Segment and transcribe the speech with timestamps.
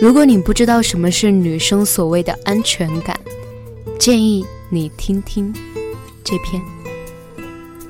[0.00, 3.14] 如果你不知道什么是女生所谓的安全感，
[3.98, 5.52] 建议你听听
[6.24, 6.60] 这篇。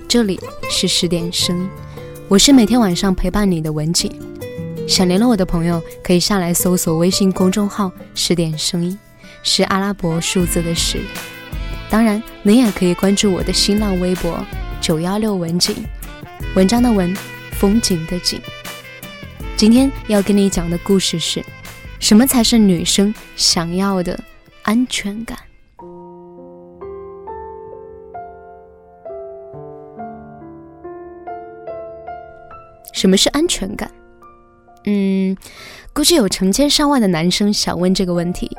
[0.08, 1.68] 这里是十点声音，
[2.26, 4.10] 我是每天晚上陪伴你的文景。
[4.88, 8.98] 想联络我的朋友，可以下来搜索微信公众号“十点声音”，
[9.44, 10.98] 是阿拉伯数字的十。
[11.88, 14.36] 当然，你也可以关注我的新浪微博
[14.82, 15.76] “九幺六文景”，
[16.56, 17.16] 文章的文，
[17.52, 18.40] 风景的景。
[19.56, 21.40] 今天要跟你讲的故事是。
[22.00, 24.18] 什么才是女生想要的
[24.62, 25.38] 安全感？
[32.92, 33.88] 什么是安全感？
[34.86, 35.36] 嗯，
[35.92, 38.50] 估计有成千上万的男生想问这个问题。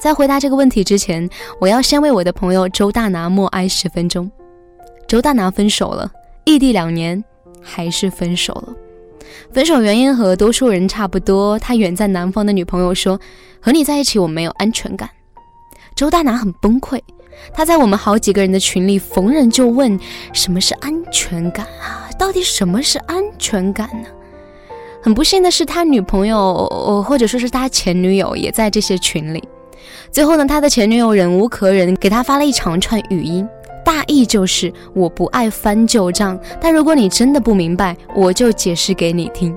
[0.00, 1.28] 在回答这个问题之前，
[1.60, 4.30] 我要先为我的朋友周大拿默哀十分钟。
[5.08, 6.10] 周大拿分手了，
[6.44, 7.22] 异地两年，
[7.60, 8.74] 还是分手了。
[9.52, 13.20] 分手原因和多数人差不多，他远在南方的女朋友说
[13.60, 15.08] ：“和你在一起我没有安全感。”
[15.96, 17.00] 周大拿很崩溃，
[17.52, 19.98] 他在我们好几个人的群里逢人就问
[20.32, 22.08] ：“什么是安全感啊？
[22.18, 24.08] 到底什么是安全感呢？”
[25.02, 29.42] 很不幸的是，他女朋友或者说是他前女友也在这些群里。
[30.10, 33.48] 最后呢，他的前女友忍无可忍，给他发了一长串语音。
[33.88, 39.56] 大意就是我不爱翻旧账，但如果你真的不明白，我就解释给你听。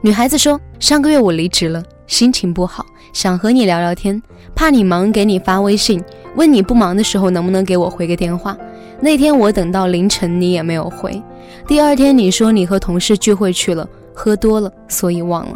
[0.00, 4.20] 女孩子说：“上个月我离职了，心情不好，想和你聊聊天，
[4.56, 6.02] 怕你忙，给你发微信，
[6.34, 8.56] 问你不忙的时候能不能给我回个电话。
[9.00, 11.22] 那天我等到凌晨，你也没有回。
[11.68, 15.54] 第二天你说你和同事聚会去了，喝多了，所以忘了。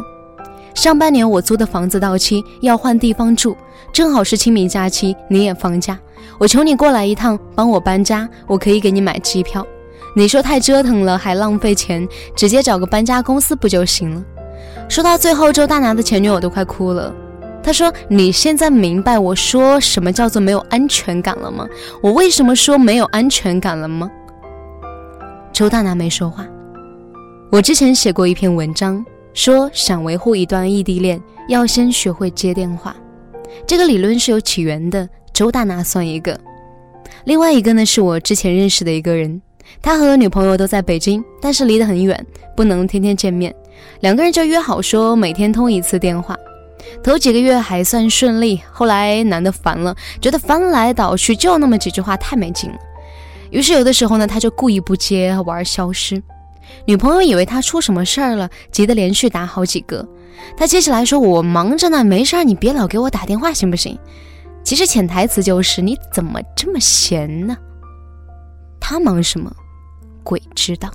[0.73, 3.57] 上半年我租的房子到期，要换地方住，
[3.91, 5.99] 正好是清明假期，你也放假。”
[6.37, 9.65] 我求你过来一趟，帮我搬家，我可以给你买机票。
[10.15, 14.23] 你说太折腾了，还浪费钱，直接找个搬家公司不就行了？
[14.87, 17.13] 说到最后，周大拿的前女友都快哭了。
[17.61, 21.67] 他说：“你现在明白我说什么叫做没有安全感了吗？
[21.99, 24.09] 我为什么说没有安全感了吗？”
[25.51, 26.45] 周大拿没说话。
[27.51, 29.03] 我之前写过一篇文章，
[29.33, 31.19] 说想维护一段异地恋，
[31.49, 32.95] 要先学会接电话。
[33.65, 35.09] 这个理论是有起源的。
[35.35, 36.39] 周大拿算一个，
[37.25, 39.41] 另外一个呢是我之前认识的一个人，
[39.81, 42.25] 他和女朋友都在北京，但是离得很远，
[42.55, 43.53] 不能天天见面，
[43.99, 46.37] 两个人就约好说每天通一次电话。
[47.03, 52.77] 头几个月还算顺利，后来男的烦了，觉得翻来倒去就那么几句话太没劲了，
[53.51, 56.23] 于是有的时候呢他就故意不接，玩消失。
[56.85, 60.07] 女朋友以为他出什么事儿了，急得连续打好几个，
[60.55, 63.99] 他接起来说：“我忙着呢，没事儿，你别老给我打电话行不行？”
[64.65, 67.55] 其实潜台词就是你怎么这么闲呢？
[68.79, 69.49] 他忙什么？
[70.23, 70.91] 鬼知道。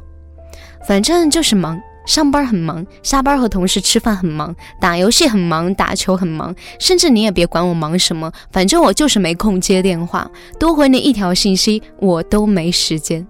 [0.86, 13.24] 反正就是忙，上班很忙，下班和同事吃饭很忙，打游戏很忙，打球很忙，甚至你也别管我忙什么，反正我就是没空接电话，多回你一条信息我都没时间。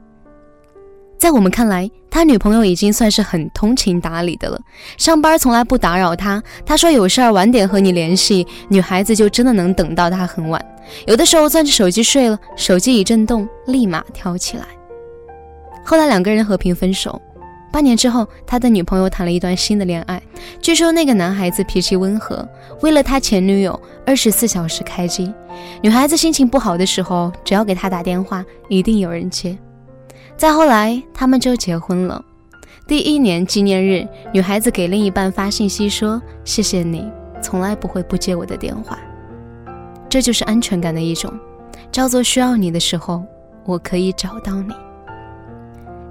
[1.20, 4.58] 在我们看来，他女朋友已经算是很通情达理的了。
[4.96, 10.64] 上班从来不打扰他，他说有事儿晚点和你联系，女孩子就真的能等到他很晚。
[11.06, 14.64] 有的时候攥着手机睡了，手机一震动，立马跳起来。
[15.84, 17.20] 后来两个人和平分手。
[17.70, 20.22] 半年之后，他的女朋友谈了一段新的恋爱。
[20.62, 22.48] 据说那个男孩子脾气温和，
[22.80, 25.30] 为了他前女友，二十四小时开机。
[25.82, 29.54] 女孩子心情不好的时候，只要给他打电话，一定有人接。
[30.40, 32.24] 再后来，他们就结婚了。
[32.88, 37.06] 第一年纪念日，女孩子给另一半发信息说：“谢谢你，
[37.42, 38.98] 从来不会不接我的电话。”
[40.08, 41.30] 这就是安全感的一种，
[41.92, 43.22] 叫做需要你的时候，
[43.66, 44.72] 我可以找到你。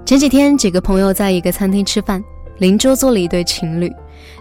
[0.06, 2.22] 前几天，几个朋友在一个餐厅吃饭，
[2.58, 3.92] 邻桌坐了一对情侣，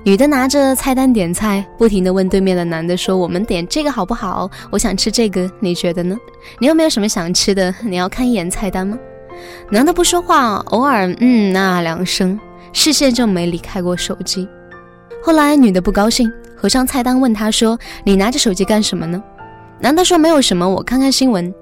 [0.03, 4.51] 女的拿着菜单点菜，不停地问对面的男的说：“我们点这个好不好？
[4.69, 6.15] 我想吃这个，你觉得呢？
[6.59, 7.73] 你有没有什么想吃的？
[7.81, 8.95] 你要看一眼菜单吗？”
[9.69, 12.39] 男的不说话，偶尔嗯那两声，
[12.73, 14.47] 视线就没离开过手机。
[15.23, 19.21] 后来女的不高兴，合上菜单问他说：“你拿着手机干什么呢？”
[19.79, 21.53] 男的说：“没有什么，我看看新闻。”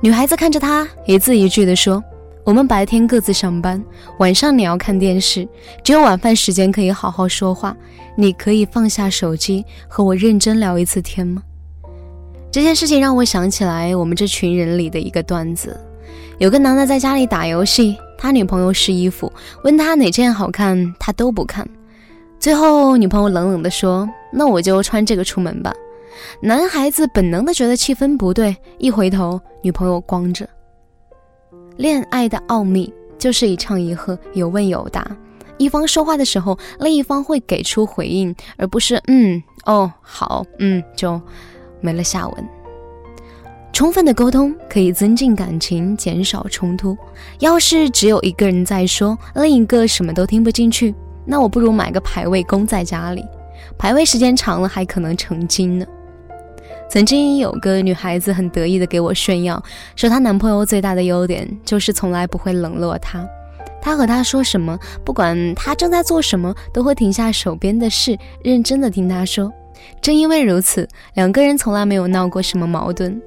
[0.00, 2.02] 女孩子看着他，一字一句地说
[2.44, 3.82] ：“我们白天各自上班，
[4.18, 5.46] 晚上你要看电视，
[5.84, 7.76] 只有晚饭时间可以好好说话。
[8.16, 11.42] 你可以放下手机，和我认真聊一次天吗？”
[12.50, 15.78] 这件事情让我想起来我们这群人里的一个段子。
[16.38, 19.32] 有个男的在家里打游戏，他女朋友试衣服，
[19.64, 21.66] 问他哪件好看，他都不看。
[22.38, 25.72] 最后女朋友冷冷地说：“那我就穿这个出门吧。”
[26.42, 30.48] 男孩子本能的觉得气氛不对，一回头，女朋友光着。
[31.76, 35.06] 恋爱的奥秘就是一唱一和，有问有答。
[35.58, 41.20] 一方说话的时候，另一方会给出回应，而不是嗯哦，好，嗯，就
[41.80, 42.48] 没了下文。
[43.72, 46.96] 充分的沟通可以增进感情，减少冲突。
[47.38, 53.24] 要是只有一个人在说，另一个什么都听不进去，那我不如买个牌位供在家里，
[53.78, 55.86] 排位时间长了还可能成精呢。
[56.90, 59.60] 曾经有个女孩子很得意的给我炫耀，
[59.96, 63.26] 说她男朋友最大的优点就是从来不会冷落她，
[63.80, 69.50] 她和他说什么，不管他正在做什么，都会停下手边的事，认真的听他说。
[70.02, 73.20] 正因为如此，两个人从来没有闹过什么矛盾。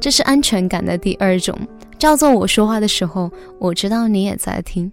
[0.00, 1.56] 这是安全感的第二种，
[1.98, 4.90] 叫做我说话的时候，我知道你也在听。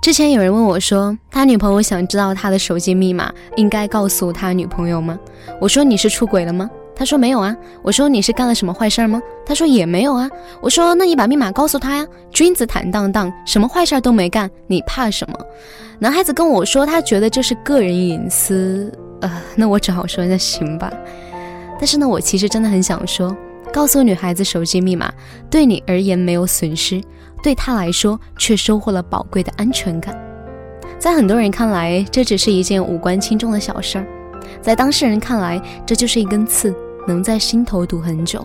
[0.00, 5.18] 之前有人问我说，他女朋友想知道他的手机密码，应该告诉他女朋友吗？
[5.60, 6.70] 我说你是出轨了吗？
[6.94, 7.54] 他说没有啊。
[7.82, 9.20] 我说你是干了什么坏事吗？
[9.44, 10.30] 他说也没有啊。
[10.60, 12.06] 我说那你把密码告诉他呀。
[12.30, 15.38] 君子坦荡荡，什么坏事都没干，你怕什么？
[15.98, 18.92] 男孩子跟我说，他觉得这是个人隐私。
[19.20, 20.92] 呃，那我只好说那行吧。
[21.76, 23.36] 但是呢，我其实真的很想说。
[23.72, 25.12] 告诉女孩子手机密码，
[25.50, 27.00] 对你而言没有损失，
[27.42, 30.16] 对她来说却收获了宝贵的安全感。
[30.98, 34.04] 在很多人看来，这只是一件无关轻重的小事儿；
[34.60, 36.74] 在当事人看来，这就是一根刺，
[37.06, 38.44] 能在心头堵很久。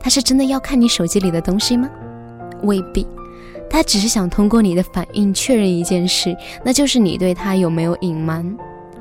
[0.00, 1.90] 他是真的要看你手机里的东西吗？
[2.62, 3.06] 未必，
[3.68, 8.56] 他只是想通过你的反应确认一件事，那就是你对他有没有隐瞒。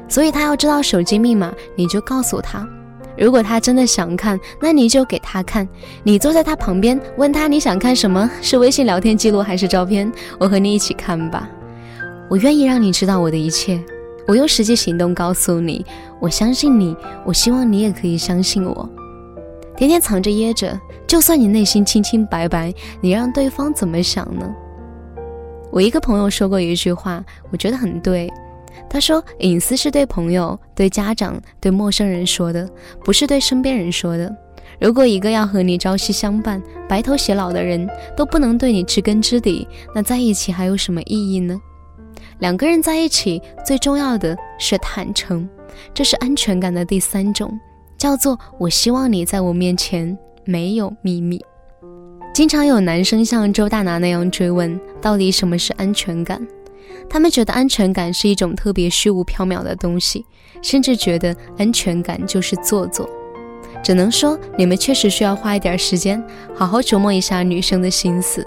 [0.09, 2.67] 所以他要知道手机密码，你就告诉他。
[3.17, 5.67] 如果他真的想看，那你就给他看。
[6.03, 8.29] 你坐在他旁边，问他你想看什么？
[8.41, 10.11] 是微信聊天记录还是照片？
[10.39, 11.49] 我和你一起看吧。
[12.29, 13.83] 我愿意让你知道我的一切，
[14.27, 15.85] 我用实际行动告诉你，
[16.19, 16.95] 我相信你。
[17.25, 18.89] 我希望你也可以相信我。
[19.75, 24.45] 天天藏着掖着，就算你内心清清白白，你让对方怎么想呢？
[25.71, 28.31] 我一个朋友说过一句话，我觉得很对。
[28.89, 32.69] 他说：“隐私是对朋友、对家长、对陌生人说的，
[33.03, 34.35] 不是对身边人说的。
[34.79, 41.59] 如果一个要和你朝夕相伴、白头偕老的人都不能对你知根知底，那在一起还有什么意义呢？
[42.39, 45.49] 两个人在一起，最重要的是坦诚，
[45.93, 47.51] 这是安全感的第三种，
[47.97, 50.15] 叫做我希望你在我面前
[50.45, 51.43] 没有秘密。
[52.33, 56.39] 经常有男生像周大拿那样追问，到底什么是安全感？”
[57.09, 60.25] 他们觉得安全感是一种特别虚无缥缈的东西，
[60.61, 63.09] 甚至觉得安全感就是做作。
[63.83, 66.21] 只能说你们确实需要花一点时间，
[66.55, 68.45] 好好琢磨一下女生的心思。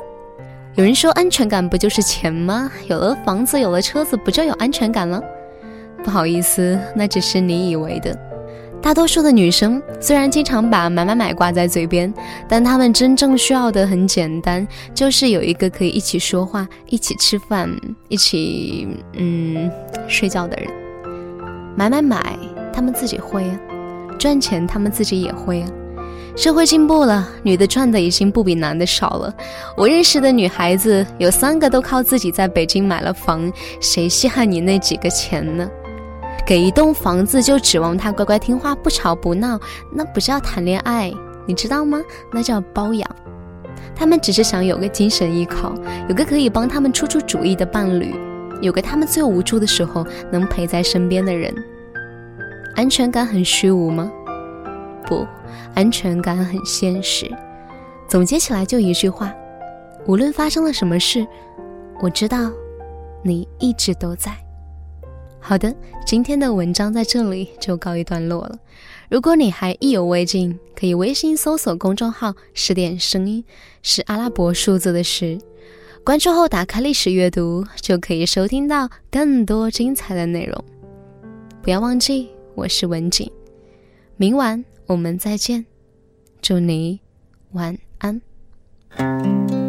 [0.75, 2.71] 有人说安全感不就是钱吗？
[2.89, 5.23] 有了房子，有了车子，不就有安全感了？
[6.03, 8.30] 不好意思，那只是你以为的。
[8.83, 12.13] 大多数的女生虽然经常把买买买挂在嘴边，
[12.49, 17.71] 但她们真正需要的很简单，就是有一个可以一起说话、一起吃饭、
[18.09, 19.71] 一起嗯
[20.09, 20.69] 睡觉的人。
[21.77, 22.39] 买买买，
[22.73, 23.57] 她们自己会啊；
[24.19, 25.69] 赚钱，她们自己也会啊。
[26.37, 29.35] 社会进步了，女的赚的已经不比男的少了。
[29.77, 35.69] 我认识的女孩子有三个都靠自己在北京买了房，谁稀罕你那几个钱呢？
[36.47, 39.59] 给一栋房子就指望他乖乖听话不吵不闹，
[39.93, 41.13] 那不叫谈恋爱，
[41.47, 42.01] 你知道吗？
[42.33, 43.09] 那叫包养。
[43.95, 45.75] 他们只是想有个精神依靠，
[46.09, 48.15] 有个可以帮他们出出主意的伴侣，
[48.61, 51.55] 有个他们最无助的时候能陪在身边的人。
[52.75, 54.11] 安全感很虚无吗？
[55.07, 55.27] 不，
[55.75, 57.31] 安全感很现实。
[58.09, 59.33] 总结起来就一句话：
[60.07, 61.27] 无论发生了什么事，
[62.01, 62.51] 我知道，
[63.23, 64.33] 你一直都在。
[65.41, 65.75] 好的，
[66.07, 68.59] 今天的文章在这里就告一段落了。
[69.09, 73.45] 如果你还意犹未尽，可以微信搜索公众号“十点声音”，
[73.83, 75.39] 是阿拉伯数字的十。
[76.05, 80.65] 关注后打开历史阅读，就可以收听到更多精彩的内容。
[81.63, 83.31] 不要忘记，我是文景，
[84.17, 85.67] 明晚我们再见，
[86.41, 87.01] 祝你
[87.53, 89.60] 晚安。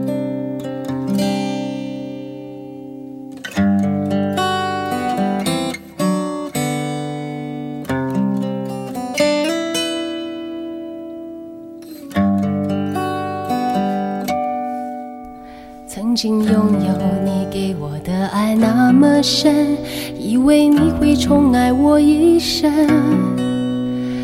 [16.22, 16.94] 曾经拥有
[17.26, 19.76] 你给我的爱那么深，
[20.20, 22.72] 以为你会宠爱我一生。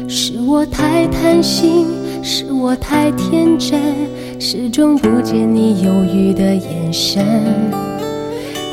[0.07, 1.87] 是我太贪心，
[2.21, 3.81] 是我太天真，
[4.39, 7.25] 始终不见你犹豫的眼神。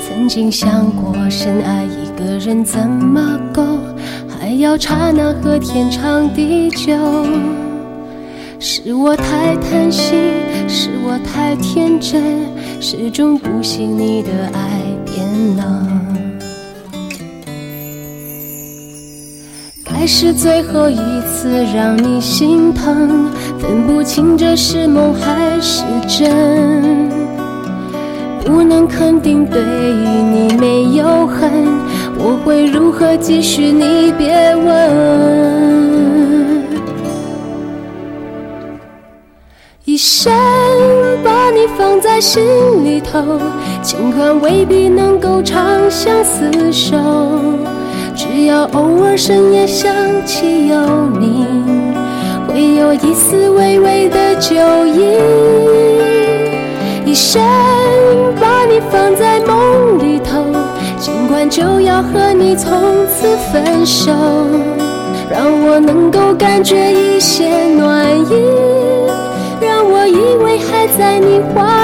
[0.07, 3.63] 曾经想过深爱一个人怎么够，
[4.29, 6.93] 还要刹那和天长地久。
[8.59, 10.13] 是我太贪心，
[10.69, 12.23] 是我太天真，
[12.87, 15.27] 始终不信你的爱变
[15.57, 15.89] 冷。
[19.83, 27.09] 该该是最后一次让你心疼，分不清这是梦还是真。
[28.45, 31.51] 不能肯定对你没有恨，
[32.19, 33.73] 我会如何继续？
[33.73, 35.94] 你别问。
[39.95, 40.35] 一生
[41.23, 42.43] 把你放在心
[42.85, 43.39] 里头，
[43.81, 46.97] 尽管未必能够长相厮守。
[48.17, 49.95] 只要偶尔深夜想
[50.27, 50.77] 起有
[51.21, 51.47] 你，
[52.49, 55.17] 会有一丝微微的酒意。
[57.07, 57.41] 一生
[58.41, 60.45] 把你放在梦里头，
[60.99, 62.73] 尽管就要和你从
[63.07, 64.11] 此分手，
[65.31, 68.35] 让我能够感觉一些暖意，
[70.59, 71.84] 还在你怀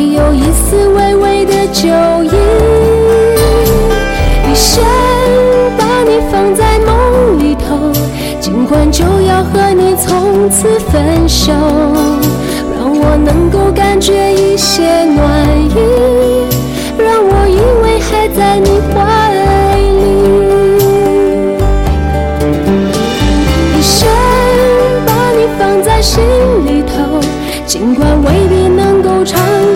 [0.00, 1.88] 有一丝微微的酒
[2.24, 2.30] 意。
[4.50, 4.84] 一生
[5.76, 7.92] 把你放在梦里头，
[8.40, 11.52] 尽管就要和你从此分手，
[12.78, 15.24] 让我能够感觉一些暖